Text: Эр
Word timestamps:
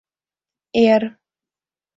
Эр 0.83 1.01